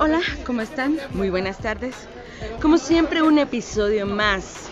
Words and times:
Hola, 0.00 0.20
¿cómo 0.46 0.60
están? 0.60 0.96
Muy 1.12 1.28
buenas 1.28 1.58
tardes. 1.58 1.96
Como 2.62 2.78
siempre, 2.78 3.20
un 3.20 3.36
episodio 3.36 4.06
más 4.06 4.68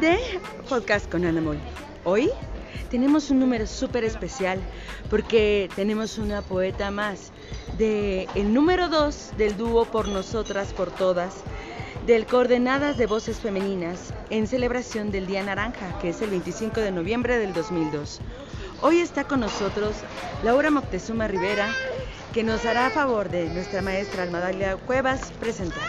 de 0.00 0.18
Podcast 0.66 1.10
con 1.10 1.26
Ana 1.26 1.42
Moll. 1.42 1.58
Hoy 2.04 2.30
tenemos 2.90 3.28
un 3.28 3.38
número 3.38 3.66
súper 3.66 4.04
especial 4.04 4.58
porque 5.10 5.68
tenemos 5.76 6.16
una 6.16 6.40
poeta 6.40 6.90
más 6.90 7.32
de 7.76 8.28
el 8.34 8.54
número 8.54 8.88
2 8.88 9.32
del 9.36 9.58
dúo 9.58 9.84
Por 9.84 10.08
Nosotras, 10.08 10.72
por 10.72 10.90
Todas, 10.90 11.34
del 12.06 12.24
Coordenadas 12.24 12.96
de 12.96 13.04
Voces 13.04 13.38
Femeninas 13.40 14.14
en 14.30 14.46
celebración 14.46 15.10
del 15.10 15.26
Día 15.26 15.42
Naranja, 15.42 15.98
que 15.98 16.08
es 16.08 16.22
el 16.22 16.30
25 16.30 16.80
de 16.80 16.92
noviembre 16.92 17.38
del 17.38 17.52
2002. 17.52 18.20
Hoy 18.80 19.00
está 19.00 19.24
con 19.24 19.40
nosotros 19.40 19.96
Laura 20.42 20.70
Moctezuma 20.70 21.28
Rivera, 21.28 21.68
que 22.36 22.42
nos 22.42 22.66
hará 22.66 22.88
a 22.88 22.90
favor 22.90 23.30
de 23.30 23.48
nuestra 23.48 23.80
maestra 23.80 24.22
Almadalia 24.22 24.76
Cuevas 24.76 25.32
presentar. 25.40 25.88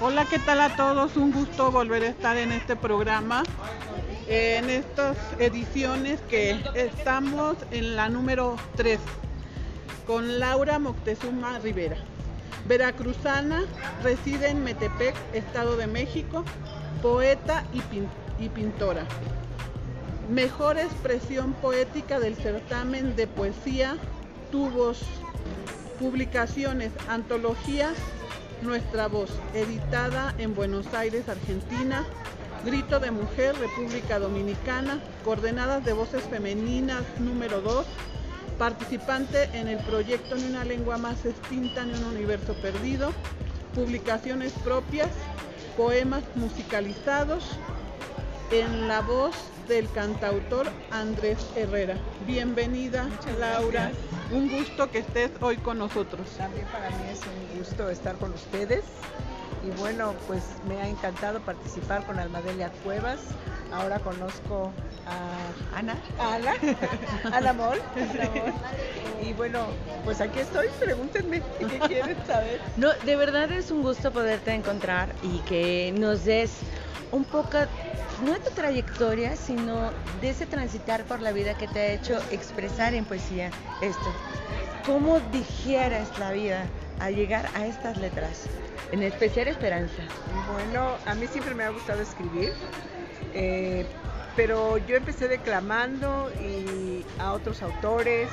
Hola, 0.00 0.26
¿qué 0.28 0.40
tal 0.40 0.60
a 0.60 0.74
todos? 0.74 1.16
Un 1.16 1.30
gusto 1.30 1.70
volver 1.70 2.02
a 2.02 2.08
estar 2.08 2.36
en 2.36 2.50
este 2.50 2.74
programa, 2.74 3.44
en 4.26 4.68
estas 4.68 5.16
ediciones 5.38 6.20
que 6.22 6.60
estamos 6.74 7.58
en 7.70 7.94
la 7.94 8.08
número 8.08 8.56
3, 8.74 8.98
con 10.04 10.40
Laura 10.40 10.80
Moctezuma 10.80 11.60
Rivera. 11.60 11.98
Veracruzana, 12.66 13.66
reside 14.02 14.48
en 14.48 14.64
Metepec, 14.64 15.14
Estado 15.32 15.76
de 15.76 15.86
México, 15.86 16.44
poeta 17.02 17.62
y, 17.72 18.44
y 18.44 18.48
pintora. 18.48 19.06
Mejor 20.28 20.76
expresión 20.76 21.52
poética 21.52 22.18
del 22.18 22.34
certamen 22.34 23.14
de 23.14 23.28
poesía 23.28 23.96
tubos, 24.50 25.00
publicaciones, 25.98 26.92
antologías, 27.08 27.94
Nuestra 28.62 29.08
Voz, 29.08 29.30
editada 29.54 30.34
en 30.38 30.54
Buenos 30.54 30.92
Aires, 30.94 31.28
Argentina, 31.28 32.04
Grito 32.64 32.98
de 32.98 33.10
Mujer, 33.10 33.54
República 33.56 34.18
Dominicana, 34.18 35.00
Coordenadas 35.24 35.84
de 35.84 35.92
Voces 35.92 36.22
Femeninas 36.24 37.02
número 37.20 37.60
2, 37.60 37.86
participante 38.58 39.44
en 39.52 39.68
el 39.68 39.78
proyecto 39.84 40.34
Ni 40.34 40.44
una 40.44 40.64
lengua 40.64 40.98
más 40.98 41.24
extinta 41.24 41.84
ni 41.84 41.94
un 41.94 42.04
universo 42.04 42.54
perdido, 42.54 43.12
publicaciones 43.74 44.52
propias, 44.64 45.10
poemas 45.76 46.24
musicalizados 46.34 47.44
en 48.50 48.88
la 48.88 49.00
voz 49.02 49.36
del 49.68 49.90
cantautor 49.90 50.66
Andrés 50.90 51.38
Herrera. 51.54 51.94
Bienvenida, 52.26 53.06
Laura. 53.38 53.92
Un 54.32 54.48
gusto 54.48 54.90
que 54.90 55.00
estés 55.00 55.30
hoy 55.42 55.58
con 55.58 55.78
nosotros. 55.78 56.26
También 56.38 56.66
para 56.68 56.88
mí 56.90 57.04
es 57.12 57.20
un 57.20 57.58
gusto 57.58 57.90
estar 57.90 58.16
con 58.16 58.32
ustedes. 58.32 58.84
Y 59.66 59.70
bueno, 59.78 60.14
pues 60.26 60.42
me 60.68 60.80
ha 60.80 60.88
encantado 60.88 61.40
participar 61.40 62.04
con 62.06 62.18
Almadelia 62.18 62.70
Cuevas. 62.82 63.18
Ahora 63.70 63.98
conozco 63.98 64.72
a 65.06 65.78
Ana. 65.78 65.96
Ana, 66.18 66.54
Ana 67.36 67.52
Mol. 67.52 67.78
Y 69.22 69.34
bueno, 69.34 69.66
pues 70.04 70.20
aquí 70.22 70.38
estoy, 70.38 70.68
pregúntenme 70.80 71.42
qué 71.58 71.78
quieren 71.80 72.16
saber. 72.26 72.60
No, 72.76 72.92
de 73.04 73.16
verdad 73.16 73.52
es 73.52 73.70
un 73.70 73.82
gusto 73.82 74.10
poderte 74.12 74.54
encontrar 74.54 75.10
y 75.22 75.38
que 75.40 75.92
nos 75.98 76.24
des 76.24 76.52
un 77.12 77.24
poco 77.24 77.58
no 78.24 78.32
de 78.32 78.40
tu 78.40 78.50
trayectoria, 78.50 79.36
sino 79.36 79.90
de 80.20 80.30
ese 80.30 80.46
transitar 80.46 81.04
por 81.04 81.20
la 81.20 81.32
vida 81.32 81.56
que 81.56 81.68
te 81.68 81.80
ha 81.80 81.92
hecho 81.92 82.18
expresar 82.30 82.94
en 82.94 83.04
poesía 83.04 83.50
esto. 83.80 84.12
¿Cómo 84.84 85.20
digieras 85.32 86.18
la 86.18 86.32
vida 86.32 86.66
a 86.98 87.10
llegar 87.10 87.48
a 87.54 87.66
estas 87.66 87.96
letras? 87.98 88.46
En 88.90 89.02
especial 89.02 89.48
Esperanza. 89.48 90.02
Bueno, 90.52 90.96
a 91.06 91.14
mí 91.14 91.26
siempre 91.26 91.54
me 91.54 91.64
ha 91.64 91.70
gustado 91.70 92.00
escribir, 92.00 92.52
eh, 93.34 93.86
pero 94.34 94.78
yo 94.78 94.96
empecé 94.96 95.28
declamando 95.28 96.30
y 96.40 97.04
a 97.18 97.32
otros 97.32 97.62
autores 97.62 98.30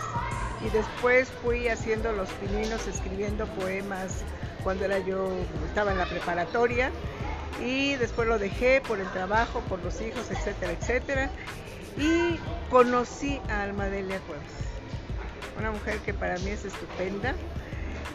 y 0.66 0.70
después 0.70 1.30
fui 1.44 1.68
haciendo 1.68 2.12
los 2.14 2.30
pininos, 2.30 2.88
escribiendo 2.88 3.46
poemas 3.48 4.24
cuando 4.64 4.86
era 4.86 5.00
yo, 5.00 5.30
estaba 5.68 5.92
en 5.92 5.98
la 5.98 6.06
preparatoria 6.06 6.92
y 7.62 7.96
después 7.96 8.28
lo 8.28 8.38
dejé 8.38 8.82
por 8.82 9.00
el 9.00 9.10
trabajo, 9.12 9.62
por 9.62 9.84
los 9.84 10.02
hijos, 10.02 10.30
etcétera, 10.30 10.74
etcétera. 10.74 11.30
Y 11.98 12.38
conocí 12.70 13.40
a 13.50 13.64
Almadelia 13.64 14.20
Cuevas, 14.22 14.44
una 15.58 15.72
mujer 15.72 16.00
que 16.00 16.14
para 16.14 16.38
mí 16.40 16.50
es 16.50 16.66
estupenda, 16.66 17.36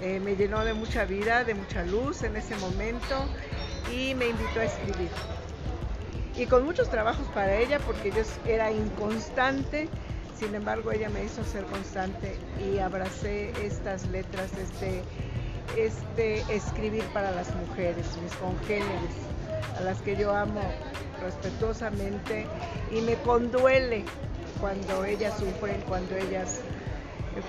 eh, 0.03 0.21
me 0.21 0.37
llenó 0.37 0.65
de 0.65 0.75
mucha 0.75 1.05
vida, 1.05 1.45
de 1.45 1.55
mucha 1.55 1.85
luz 1.85 2.23
en 2.23 2.37
ese 2.37 2.57
momento 2.57 3.25
y 3.93 4.15
me 4.15 4.29
invitó 4.29 4.61
a 4.61 4.65
escribir. 4.65 5.11
Y 6.37 6.47
con 6.47 6.65
muchos 6.65 6.89
trabajos 6.91 7.27
para 7.35 7.57
ella 7.57 7.79
porque 7.81 8.11
yo 8.11 8.23
era 8.47 8.71
inconstante, 8.71 9.89
sin 10.39 10.55
embargo 10.55 10.93
ella 10.93 11.11
me 11.11 11.25
hizo 11.25 11.45
ser 11.45 11.65
constante 11.65 12.39
y 12.65 12.79
abracé 12.79 13.53
estas 13.65 14.07
letras, 14.09 14.53
este, 14.55 15.03
este 15.77 16.41
escribir 16.55 17.05
para 17.13 17.31
las 17.33 17.55
mujeres, 17.55 18.07
mis 18.23 18.35
congéneres 18.35 19.15
a 19.79 19.83
las 19.83 20.01
que 20.03 20.17
yo 20.17 20.35
amo 20.35 20.61
respetuosamente 21.23 22.47
y 22.91 23.01
me 23.03 23.15
conduele 23.17 24.05
cuando 24.61 25.05
ellas 25.05 25.39
sufren, 25.39 25.81
cuando 25.89 26.17
ellas 26.17 26.61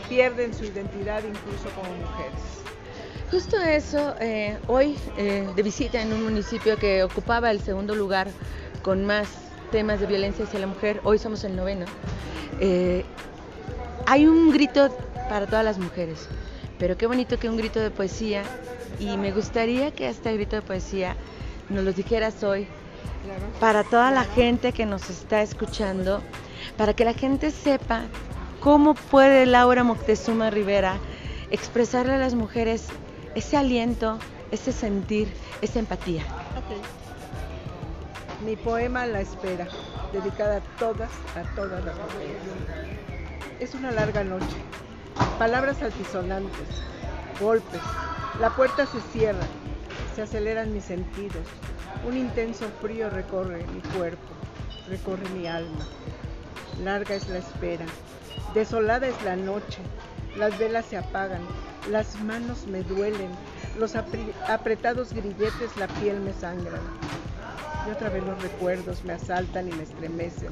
pierden 0.08 0.54
su 0.54 0.66
identidad 0.66 1.24
incluso 1.24 1.70
como 1.76 1.90
mujeres. 1.96 2.62
Justo 3.32 3.58
eso, 3.58 4.16
eh, 4.20 4.58
hoy 4.68 4.98
eh, 5.18 5.48
de 5.56 5.64
visita 5.64 6.02
en 6.02 6.12
un 6.12 6.24
municipio 6.24 6.78
que 6.78 7.04
ocupaba 7.04 7.50
el 7.52 7.62
segundo 7.62 7.96
lugar 7.96 8.28
con 8.82 9.06
más 9.06 9.28
temas 9.72 10.02
de 10.02 10.08
violencia 10.08 10.44
hacia 10.44 10.60
la 10.60 10.68
mujer, 10.68 11.00
hoy 11.04 11.18
somos 11.18 11.44
el 11.46 11.56
noveno, 11.56 11.86
eh, 12.60 13.06
hay 14.06 14.28
un 14.28 14.52
grito 14.52 14.90
para 15.30 15.46
todas 15.48 15.64
las 15.64 15.78
mujeres, 15.78 16.28
pero 16.82 16.98
qué 16.98 17.06
bonito 17.06 17.38
que 17.38 17.48
un 17.48 17.58
grito 17.58 17.80
de 17.80 17.92
poesía 17.92 18.42
y 19.00 19.16
me 19.16 19.32
gustaría 19.32 19.92
que 19.92 20.10
este 20.10 20.34
grito 20.34 20.56
de 20.56 20.64
poesía 20.64 21.16
nos 21.70 21.84
lo 21.84 21.94
dijeras 21.94 22.42
hoy, 22.42 22.68
para 23.60 23.84
toda 23.84 24.10
la 24.10 24.24
gente 24.24 24.72
que 24.72 24.88
nos 24.88 25.08
está 25.12 25.44
escuchando, 25.44 26.24
para 26.78 26.96
que 26.96 27.06
la 27.06 27.14
gente 27.14 27.52
sepa 27.52 28.06
cómo 28.62 28.96
puede 28.96 29.46
Laura 29.46 29.84
Moctezuma 29.84 30.50
Rivera 30.50 30.98
expresarle 31.52 32.14
a 32.14 32.18
las 32.18 32.34
mujeres 32.34 32.88
ese 33.36 33.58
aliento, 33.58 34.18
ese 34.50 34.72
sentir, 34.72 35.32
esa 35.62 35.78
empatía. 35.78 36.24
Mi 38.44 38.56
poema 38.56 39.06
La 39.06 39.22
espera, 39.22 39.68
dedicada 40.12 40.58
a 40.58 40.62
todas, 40.80 41.12
a 41.36 41.44
todas 41.56 41.86
las 41.86 41.96
mujeres. 41.96 42.42
Es 43.60 43.76
una 43.76 43.92
larga 43.92 44.24
noche, 44.24 44.58
palabras 45.38 45.82
altisonantes, 45.82 46.68
golpes, 47.40 47.82
la 48.40 48.50
puerta 48.52 48.86
se 48.86 49.02
cierra, 49.12 49.46
se 50.16 50.22
aceleran 50.22 50.74
mis 50.74 50.86
sentidos. 50.86 51.46
Un 52.08 52.18
intenso 52.18 52.66
frío 52.82 53.10
recorre 53.10 53.66
mi 53.68 53.82
cuerpo, 53.98 54.34
recorre 54.88 55.28
mi 55.30 55.48
alma. 55.48 55.86
Larga 56.84 57.16
es 57.16 57.28
la 57.30 57.40
espera, 57.40 57.86
desolada 58.54 59.08
es 59.08 59.22
la 59.24 59.36
noche. 59.36 59.82
Las 60.38 60.58
velas 60.58 60.86
se 60.86 60.98
apagan, 60.98 61.42
las 61.90 62.20
manos 62.22 62.66
me 62.68 62.84
duelen, 62.84 63.32
los 63.78 63.96
apretados 63.96 65.14
grilletes 65.14 65.76
la 65.78 65.88
piel 65.88 66.20
me 66.22 66.34
sangran. 66.34 66.82
Y 67.88 67.92
otra 67.92 68.10
vez 68.10 68.24
los 68.24 68.42
recuerdos 68.42 69.04
me 69.04 69.14
asaltan 69.14 69.68
y 69.68 69.72
me 69.74 69.84
estremecen. 69.84 70.52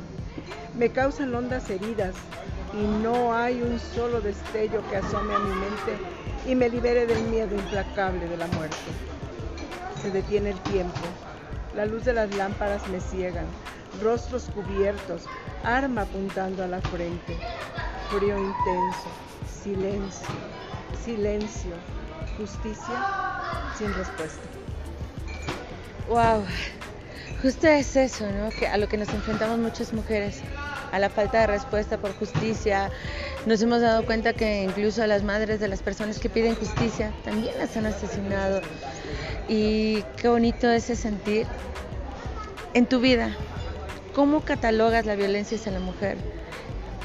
Me 0.76 0.90
causan 0.90 1.34
hondas 1.34 1.70
heridas 1.70 2.16
y 2.74 2.86
no 3.02 3.34
hay 3.34 3.62
un 3.62 3.80
solo 3.80 4.22
destello 4.22 4.84
que 4.90 4.98
asome 4.98 5.34
a 5.34 5.40
mi 5.40 5.50
mente 5.50 5.98
y 6.48 6.56
me 6.56 6.70
libere 6.70 7.06
del 7.06 7.24
miedo 7.24 7.56
implacable 7.56 8.28
de 8.28 8.38
la 8.38 8.48
muerte. 8.48 8.78
Se 10.02 10.12
detiene 10.12 10.52
el 10.52 10.60
tiempo. 10.62 11.00
La 11.76 11.86
luz 11.86 12.06
de 12.06 12.14
las 12.14 12.34
lámparas 12.36 12.88
me 12.88 13.00
ciegan. 13.00 13.46
Rostros 14.02 14.50
cubiertos, 14.54 15.24
arma 15.64 16.04
apuntando 16.04 16.64
a 16.64 16.68
la 16.68 16.82
frente. 16.82 17.38
Frío 18.10 18.38
intenso, 18.38 19.10
silencio, 19.62 20.28
silencio, 21.04 21.76
justicia 22.38 23.06
sin 23.78 23.94
respuesta. 23.94 24.48
Wow, 26.08 26.44
justo 27.42 27.68
es 27.68 27.96
eso, 27.96 28.26
¿no? 28.32 28.50
Que 28.50 28.68
a 28.68 28.78
lo 28.78 28.88
que 28.88 28.98
nos 28.98 29.10
enfrentamos 29.10 29.60
muchas 29.60 29.94
mujeres, 29.94 30.42
a 30.92 31.00
la 31.00 31.10
falta 31.10 31.42
de 31.42 31.48
respuesta 31.48 31.98
por 31.98 32.14
justicia. 32.14 32.92
Nos 33.46 33.62
hemos 33.62 33.82
dado 33.82 34.06
cuenta 34.06 34.34
que 34.34 34.64
incluso 34.64 35.04
a 35.04 35.08
las 35.08 35.24
madres 35.24 35.60
de 35.60 35.68
las 35.68 35.82
personas 35.82 36.20
que 36.20 36.30
piden 36.30 36.56
justicia 36.56 37.12
también 37.24 37.58
las 37.58 37.76
han 37.78 37.86
asesinado 37.86 38.62
y 39.48 40.04
qué 40.18 40.30
bonito 40.30 40.70
ese 40.70 40.96
sentir. 40.96 41.48
En 42.76 42.86
tu 42.86 43.00
vida, 43.00 43.36
¿cómo 44.14 44.42
catalogas 44.42 45.06
la 45.06 45.16
violencia 45.16 45.58
hacia 45.58 45.72
la 45.72 45.80
mujer? 45.80 46.18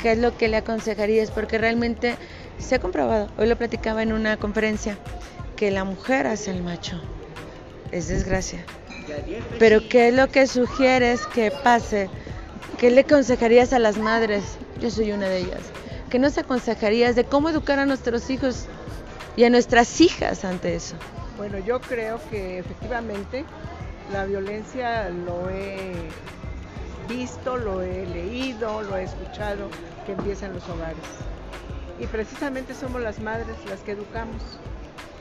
¿Qué 0.03 0.13
es 0.13 0.19
lo 0.19 0.37
que 0.37 0.49
le 0.49 0.59
aconsejarías? 0.59 1.31
Porque 1.31 1.57
realmente 1.57 2.17
se 2.59 2.75
ha 2.75 2.79
comprobado, 2.79 3.31
hoy 3.39 3.47
lo 3.47 3.57
platicaba 3.57 4.03
en 4.03 4.13
una 4.13 4.37
conferencia, 4.37 4.99
que 5.57 5.71
la 5.71 5.85
mujer 5.85 6.27
hace 6.27 6.51
el 6.51 6.63
macho. 6.63 7.01
Es 7.91 8.09
desgracia. 8.09 8.65
Pero 9.59 9.89
¿qué 9.89 10.09
es 10.09 10.15
lo 10.15 10.29
que 10.29 10.47
sugieres 10.47 11.27
que 11.27 11.51
pase? 11.51 12.11
¿Qué 12.79 12.91
le 12.91 13.03
aconsejarías 13.03 13.73
a 13.73 13.79
las 13.79 13.99
madres? 13.99 14.59
Yo 14.81 14.91
soy 14.91 15.13
una 15.13 15.29
de 15.29 15.39
ellas. 15.39 15.61
¿Qué 16.11 16.19
nos 16.19 16.39
aconsejarías 16.39 17.17
de 17.17 17.25
cómo 17.25 17.49
educar 17.49 17.79
a 17.79 17.87
nuestros 17.87 18.31
hijos 18.31 18.67
y 19.37 19.45
a 19.45 19.51
nuestras 19.51 20.01
hijas 20.01 20.45
ante 20.45 20.75
eso? 20.75 20.97
Bueno, 21.37 21.59
yo 21.59 21.81
creo 21.81 22.21
que 22.31 22.59
efectivamente 22.59 23.45
la 24.13 24.25
violencia 24.25 25.09
lo 25.11 25.49
he 25.51 25.95
visto, 27.09 27.57
lo 27.57 27.83
he 27.83 28.07
leído, 28.07 28.83
lo 28.83 28.97
he 28.97 29.05
escuchado, 29.05 29.69
que 30.07 30.13
empieza 30.13 30.47
en 30.47 30.55
los 30.55 30.69
hogares. 30.69 30.97
Y 31.99 32.07
precisamente 32.07 32.75
somos 32.75 33.01
las 33.01 33.21
madres 33.21 33.57
las 33.69 33.81
que 33.81 33.93
educamos. 33.93 34.43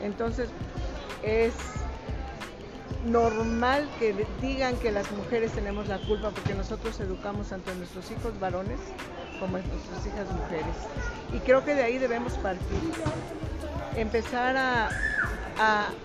Entonces 0.02 0.48
es 1.22 1.54
normal 3.04 3.88
que 3.98 4.26
digan 4.40 4.76
que 4.76 4.90
las 4.90 5.10
mujeres 5.12 5.52
tenemos 5.52 5.88
la 5.88 5.98
culpa 5.98 6.30
porque 6.30 6.54
nosotros 6.54 6.98
educamos 7.00 7.48
tanto 7.48 7.70
a 7.70 7.74
nuestros 7.74 8.10
hijos 8.10 8.38
varones 8.40 8.78
como 9.40 9.56
a 9.56 9.60
nuestras 9.60 10.06
hijas 10.06 10.30
mujeres. 10.32 10.76
Y 11.32 11.38
creo 11.40 11.64
que 11.64 11.74
de 11.74 11.82
ahí 11.82 11.98
debemos 11.98 12.34
partir. 12.34 12.80
Empezar 13.96 14.56
a, 14.56 14.90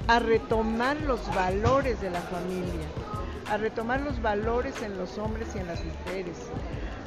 a 0.07 0.19
retomar 0.19 1.01
los 1.01 1.25
valores 1.33 1.99
de 2.01 2.11
la 2.11 2.21
familia, 2.21 2.87
a 3.49 3.57
retomar 3.57 4.01
los 4.01 4.21
valores 4.21 4.81
en 4.81 4.97
los 4.97 5.17
hombres 5.17 5.47
y 5.55 5.59
en 5.59 5.67
las 5.67 5.83
mujeres, 5.83 6.37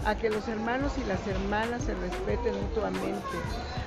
a 0.05 0.17
que 0.17 0.31
los 0.31 0.49
hermanos 0.49 0.93
y 0.99 1.05
las 1.05 1.27
hermanas 1.27 1.85
se 1.85 1.95
respeten 1.95 2.55
mutuamente, 2.61 3.39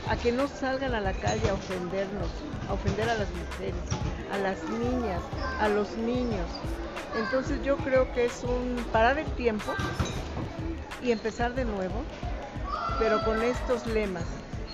a 0.10 0.16
que 0.16 0.32
no 0.32 0.48
salgan 0.48 0.94
a 0.96 1.02
la 1.02 1.14
calle 1.14 1.50
a 1.50 1.54
ofendernos, 1.54 2.30
a 2.70 2.74
ofender 2.74 3.10
a 3.10 3.16
las 3.16 3.28
mujeres, 3.30 3.76
a 4.32 4.38
las 4.38 4.64
niñas, 4.70 5.22
a 5.60 5.68
los 5.68 5.92
niños. 5.98 6.48
Entonces 7.18 7.64
yo 7.64 7.78
creo 7.78 8.12
que 8.14 8.26
es 8.26 8.44
un 8.44 8.84
parar 8.92 9.18
el 9.18 9.32
tiempo 9.34 9.74
y 11.04 11.12
empezar 11.12 11.54
de 11.54 11.66
nuevo, 11.66 12.04
pero 13.00 13.24
con 13.24 13.42
estos 13.42 13.86
lemas, 13.88 14.26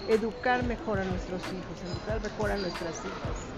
educar 0.08 0.64
mejor 0.64 1.00
a 1.00 1.06
nuestros 1.06 1.42
hijos, 1.42 1.92
educar 1.92 2.22
mejor 2.22 2.52
a 2.52 2.58
nuestras 2.58 2.96
hijas. 3.00 3.52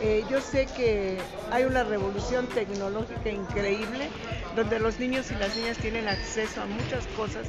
Eh, 0.00 0.24
yo 0.28 0.40
sé 0.40 0.66
que 0.66 1.18
hay 1.52 1.64
una 1.64 1.84
revolución 1.84 2.46
tecnológica 2.48 3.30
increíble 3.30 4.08
donde 4.56 4.78
los 4.78 4.98
niños 4.98 5.30
y 5.30 5.34
las 5.34 5.56
niñas 5.56 5.78
tienen 5.78 6.08
acceso 6.08 6.62
a 6.62 6.66
muchas 6.66 7.06
cosas 7.16 7.46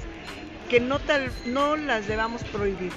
que 0.69 0.79
no, 0.79 0.99
tal, 0.99 1.31
no 1.45 1.75
las 1.75 2.07
debamos 2.07 2.43
prohibir, 2.45 2.91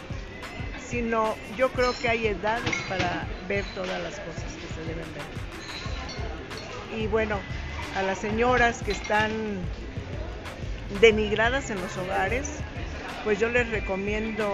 sino 0.88 1.34
yo 1.56 1.70
creo 1.70 1.92
que 2.00 2.08
hay 2.08 2.28
edades 2.28 2.74
para 2.88 3.26
ver 3.48 3.64
todas 3.74 4.02
las 4.02 4.18
cosas 4.20 4.44
que 4.44 4.74
se 4.74 4.80
deben 4.82 5.06
ver. 5.14 7.00
Y 7.00 7.06
bueno, 7.08 7.38
a 7.96 8.02
las 8.02 8.18
señoras 8.18 8.82
que 8.82 8.92
están 8.92 9.30
denigradas 11.00 11.70
en 11.70 11.80
los 11.80 11.96
hogares, 11.96 12.48
pues 13.24 13.38
yo 13.38 13.48
les 13.48 13.68
recomiendo 13.70 14.48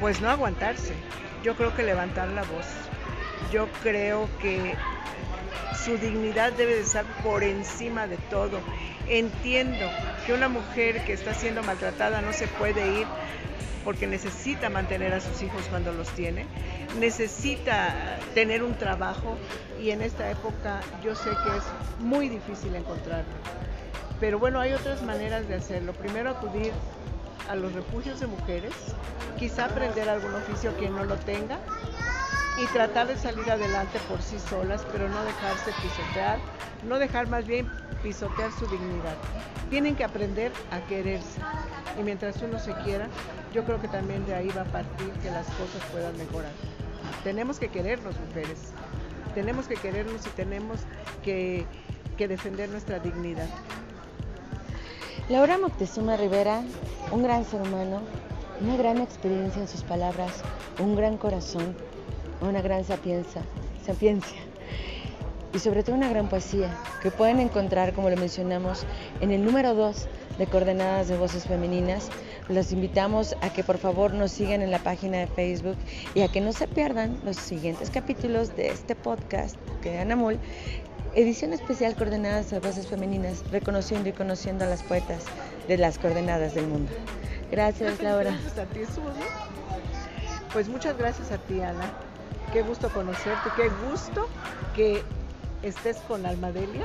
pues 0.00 0.20
no 0.20 0.30
aguantarse, 0.30 0.94
yo 1.42 1.56
creo 1.56 1.74
que 1.74 1.82
levantar 1.82 2.28
la 2.28 2.42
voz 2.42 2.66
yo 3.54 3.68
creo 3.82 4.28
que 4.40 4.74
su 5.84 5.98
dignidad 5.98 6.52
debe 6.52 6.74
de 6.74 6.80
estar 6.82 7.04
por 7.22 7.42
encima 7.42 8.06
de 8.06 8.16
todo. 8.16 8.60
Entiendo 9.08 9.86
que 10.26 10.32
una 10.32 10.48
mujer 10.48 11.04
que 11.04 11.12
está 11.12 11.34
siendo 11.34 11.62
maltratada 11.62 12.20
no 12.22 12.32
se 12.32 12.46
puede 12.46 13.00
ir 13.00 13.06
porque 13.84 14.06
necesita 14.06 14.70
mantener 14.70 15.12
a 15.12 15.20
sus 15.20 15.42
hijos 15.42 15.62
cuando 15.68 15.92
los 15.92 16.08
tiene, 16.10 16.46
necesita 16.98 18.18
tener 18.34 18.62
un 18.62 18.74
trabajo 18.74 19.36
y 19.80 19.90
en 19.90 20.00
esta 20.00 20.30
época 20.30 20.80
yo 21.04 21.14
sé 21.14 21.30
que 21.30 21.56
es 21.58 21.64
muy 22.00 22.28
difícil 22.28 22.74
encontrarlo. 22.74 23.34
Pero 24.20 24.38
bueno, 24.38 24.60
hay 24.60 24.72
otras 24.72 25.02
maneras 25.02 25.46
de 25.48 25.56
hacerlo. 25.56 25.92
Primero 25.92 26.30
acudir 26.30 26.72
a 27.48 27.54
los 27.54 27.72
refugios 27.74 28.20
de 28.20 28.26
mujeres, 28.26 28.72
quizá 29.38 29.66
aprender 29.66 30.08
algún 30.08 30.34
oficio 30.34 30.74
quien 30.78 30.96
no 30.96 31.04
lo 31.04 31.16
tenga, 31.16 31.58
y 32.56 32.66
tratar 32.66 33.08
de 33.08 33.16
salir 33.16 33.50
adelante 33.50 33.98
por 34.08 34.22
sí 34.22 34.38
solas, 34.38 34.86
pero 34.92 35.08
no 35.08 35.24
dejarse 35.24 35.72
pisotear, 35.82 36.38
no 36.86 36.98
dejar 36.98 37.28
más 37.28 37.46
bien 37.46 37.68
pisotear 38.02 38.52
su 38.52 38.66
dignidad. 38.66 39.16
Tienen 39.70 39.96
que 39.96 40.04
aprender 40.04 40.52
a 40.70 40.80
quererse 40.86 41.40
y 41.98 42.02
mientras 42.02 42.40
uno 42.42 42.58
se 42.58 42.72
quiera, 42.84 43.08
yo 43.52 43.64
creo 43.64 43.80
que 43.80 43.88
también 43.88 44.24
de 44.26 44.34
ahí 44.34 44.48
va 44.48 44.62
a 44.62 44.66
partir 44.66 45.10
que 45.22 45.30
las 45.30 45.46
cosas 45.46 45.82
puedan 45.90 46.16
mejorar. 46.16 46.52
Tenemos 47.22 47.58
que 47.58 47.68
querernos, 47.68 48.14
mujeres, 48.28 48.72
tenemos 49.34 49.66
que 49.66 49.74
querernos 49.74 50.26
y 50.26 50.30
tenemos 50.30 50.80
que, 51.22 51.66
defender 52.16 52.68
nuestra 52.70 53.00
dignidad. 53.00 53.48
Laura 55.28 55.58
Moctezuma 55.58 56.16
Rivera, 56.16 56.62
un 57.10 57.22
gran 57.22 57.44
ser 57.44 57.60
humano, 57.62 58.00
una 58.60 58.76
gran 58.76 58.98
experiencia 58.98 59.60
en 59.60 59.68
sus 59.68 59.82
palabras, 59.82 60.42
un 60.78 60.94
gran 60.94 61.16
corazón, 61.16 61.76
una 62.48 62.62
gran 62.62 62.84
sapiencia, 62.84 63.42
sapiencia 63.84 64.38
y 65.54 65.60
sobre 65.60 65.84
todo 65.84 65.94
una 65.94 66.08
gran 66.08 66.28
poesía 66.28 66.76
que 67.00 67.10
pueden 67.10 67.38
encontrar, 67.38 67.92
como 67.92 68.10
lo 68.10 68.16
mencionamos, 68.16 68.84
en 69.20 69.30
el 69.30 69.44
número 69.44 69.74
2 69.74 70.08
de 70.38 70.46
Coordenadas 70.46 71.08
de 71.08 71.16
Voces 71.16 71.44
Femeninas. 71.44 72.10
Los 72.48 72.72
invitamos 72.72 73.36
a 73.40 73.52
que 73.52 73.62
por 73.62 73.78
favor 73.78 74.12
nos 74.12 74.32
sigan 74.32 74.62
en 74.62 74.72
la 74.72 74.80
página 74.80 75.18
de 75.18 75.26
Facebook 75.28 75.76
y 76.14 76.22
a 76.22 76.28
que 76.28 76.40
no 76.40 76.52
se 76.52 76.66
pierdan 76.66 77.16
los 77.24 77.36
siguientes 77.36 77.90
capítulos 77.90 78.56
de 78.56 78.68
este 78.68 78.96
podcast 78.96 79.56
de 79.82 79.98
Anamul, 79.98 80.38
edición 81.14 81.52
especial 81.52 81.94
Coordenadas 81.94 82.50
de 82.50 82.58
Voces 82.58 82.88
Femeninas, 82.88 83.44
reconociendo 83.52 84.08
y 84.08 84.12
conociendo 84.12 84.64
a 84.64 84.68
las 84.68 84.82
poetas 84.82 85.22
de 85.68 85.78
las 85.78 85.98
coordenadas 85.98 86.54
del 86.54 86.66
mundo. 86.66 86.90
Gracias, 87.52 88.02
Laura. 88.02 88.30
Gracias 88.30 88.58
a 88.58 88.66
ti, 88.66 88.80
Pues 90.52 90.68
muchas 90.68 90.98
gracias 90.98 91.30
a 91.30 91.38
ti, 91.38 91.60
Ana 91.60 91.94
qué 92.52 92.62
gusto 92.62 92.88
conocerte, 92.90 93.50
qué 93.56 93.68
gusto 93.88 94.28
que 94.74 95.02
estés 95.62 95.96
con 96.08 96.26
Almadelia 96.26 96.84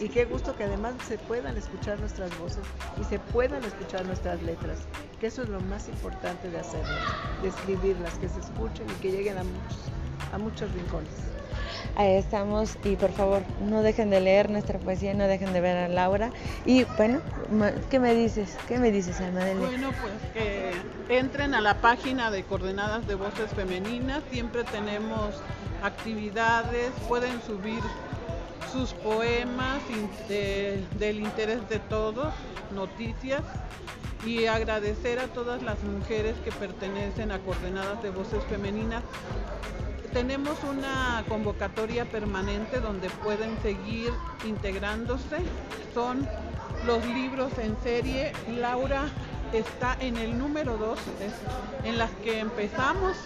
y 0.00 0.08
qué 0.08 0.24
gusto 0.24 0.56
que 0.56 0.64
además 0.64 0.94
se 1.06 1.18
puedan 1.18 1.56
escuchar 1.56 2.00
nuestras 2.00 2.36
voces 2.38 2.64
y 3.00 3.04
se 3.04 3.18
puedan 3.18 3.62
escuchar 3.64 4.06
nuestras 4.06 4.42
letras, 4.42 4.80
que 5.20 5.26
eso 5.26 5.42
es 5.42 5.48
lo 5.48 5.60
más 5.60 5.88
importante 5.88 6.50
de 6.50 6.58
hacerlo, 6.58 6.96
de 7.42 7.48
escribirlas, 7.48 8.18
que 8.18 8.28
se 8.28 8.40
escuchen 8.40 8.86
y 8.88 9.00
que 9.00 9.10
lleguen 9.12 9.38
a 9.38 9.44
muchos, 9.44 9.78
a 10.32 10.38
muchos 10.38 10.72
rincones. 10.72 11.12
Ahí 11.96 12.14
estamos 12.14 12.76
y 12.84 12.96
por 12.96 13.12
favor 13.12 13.42
no 13.60 13.82
dejen 13.82 14.10
de 14.10 14.20
leer 14.20 14.50
nuestra 14.50 14.78
poesía, 14.78 15.14
no 15.14 15.26
dejen 15.26 15.52
de 15.52 15.60
ver 15.60 15.76
a 15.76 15.88
Laura. 15.88 16.30
Y 16.64 16.84
bueno, 16.96 17.20
¿qué 17.90 17.98
me 17.98 18.14
dices? 18.14 18.56
¿Qué 18.66 18.78
me 18.78 18.90
dices, 18.90 19.20
Almadelia? 19.20 19.66
Bueno, 19.66 19.90
pues 20.02 20.14
que 20.32 20.72
entren 21.08 21.54
a 21.54 21.60
la 21.60 21.74
página 21.80 22.30
de 22.30 22.42
Coordenadas 22.44 23.06
de 23.06 23.14
Voces 23.14 23.50
Femeninas, 23.54 24.22
siempre 24.30 24.64
tenemos 24.64 25.36
actividades, 25.82 26.90
pueden 27.08 27.40
subir 27.42 27.80
sus 28.72 28.92
poemas 28.94 29.80
del 30.28 31.20
interés 31.20 31.68
de 31.68 31.78
todos, 31.78 32.34
noticias 32.74 33.42
y 34.26 34.46
agradecer 34.46 35.20
a 35.20 35.28
todas 35.28 35.62
las 35.62 35.80
mujeres 35.84 36.34
que 36.44 36.50
pertenecen 36.50 37.30
a 37.30 37.38
Coordenadas 37.38 38.02
de 38.02 38.10
Voces 38.10 38.42
Femeninas 38.50 39.02
tenemos 40.14 40.56
una 40.62 41.24
convocatoria 41.28 42.04
permanente 42.04 42.78
donde 42.80 43.10
pueden 43.10 43.60
seguir 43.62 44.12
integrándose. 44.46 45.38
Son 45.92 46.26
los 46.86 47.04
libros 47.04 47.50
en 47.58 47.76
serie. 47.82 48.32
Laura 48.56 49.08
está 49.52 49.96
en 49.98 50.16
el 50.16 50.38
número 50.38 50.76
2, 50.76 50.98
en 51.82 51.98
las 51.98 52.12
que 52.22 52.38
empezamos, 52.38 53.16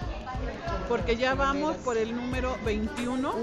porque 0.88 1.16
ya 1.16 1.34
vamos 1.34 1.76
por 1.76 1.98
el 1.98 2.16
número 2.16 2.56
21. 2.64 3.34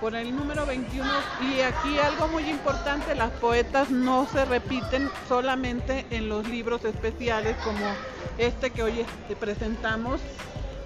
Por 0.00 0.14
el 0.14 0.34
número 0.34 0.64
21. 0.64 1.06
Y 1.42 1.60
aquí 1.60 1.98
algo 1.98 2.28
muy 2.28 2.48
importante, 2.48 3.14
las 3.14 3.30
poetas 3.32 3.90
no 3.90 4.26
se 4.26 4.46
repiten 4.46 5.10
solamente 5.28 6.06
en 6.10 6.30
los 6.30 6.48
libros 6.48 6.82
especiales 6.86 7.56
como 7.62 7.84
este 8.38 8.70
que 8.70 8.82
hoy 8.82 9.04
presentamos 9.38 10.20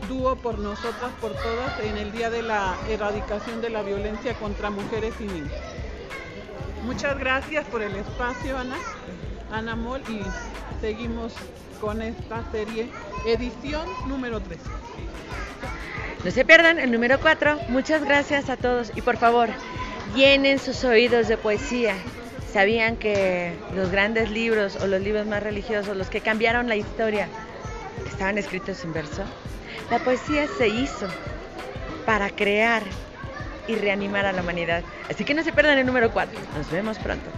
dúo 0.09 0.37
por 0.37 0.59
nosotras, 0.59 1.13
por 1.21 1.33
todas, 1.33 1.81
en 1.81 1.97
el 1.97 2.13
Día 2.13 2.31
de 2.31 2.43
la 2.43 2.77
Erradicación 2.89 3.61
de 3.61 3.71
la 3.71 3.83
Violencia 3.83 4.35
contra 4.35 4.71
Mujeres 4.71 5.15
y 5.21 5.25
Niños. 5.25 5.53
Muchas 6.85 7.19
gracias 7.19 7.65
por 7.67 7.83
el 7.83 7.95
espacio, 7.95 8.59
Ana, 8.59 8.77
Ana 9.53 9.77
Mol, 9.77 10.03
y 10.09 10.21
seguimos 10.81 11.35
con 11.81 12.03
esta 12.03 12.45
serie, 12.51 12.89
edición 13.27 13.87
número 14.09 14.41
3. 14.41 14.59
No 16.25 16.31
se 16.31 16.45
pierdan 16.45 16.79
el 16.79 16.93
número 16.93 17.19
4. 17.21 17.59
Muchas 17.69 18.05
gracias 18.05 18.49
a 18.49 18.57
todos 18.57 18.93
y 18.95 19.03
por 19.03 19.17
favor, 19.17 19.49
llenen 20.15 20.59
sus 20.59 20.85
oídos 20.85 21.27
de 21.27 21.37
poesía. 21.37 21.95
¿Sabían 22.53 22.97
que 22.97 23.55
los 23.75 23.91
grandes 23.91 24.31
libros 24.31 24.77
o 24.77 24.87
los 24.87 25.01
libros 25.01 25.27
más 25.27 25.43
religiosos, 25.43 25.97
los 25.97 26.11
que 26.11 26.21
cambiaron 26.21 26.69
la 26.69 26.77
historia, 26.77 27.29
estaban 28.07 28.39
escritos 28.39 28.85
en 28.85 28.93
verso? 28.93 29.23
La 29.91 29.99
poesía 29.99 30.47
se 30.47 30.69
hizo 30.69 31.07
para 32.05 32.31
crear 32.31 32.83
y 33.67 33.77
reanimar 33.77 34.27
a 34.27 34.33
la 34.33 34.43
humanidad. 34.43 34.85
Así 35.09 35.25
que 35.25 35.35
no 35.35 35.43
se 35.43 35.53
pierdan 35.53 35.79
el 35.79 35.87
número 35.87 36.13
4. 36.13 36.41
Nos 36.55 36.71
vemos 36.71 36.99
pronto. 36.99 37.31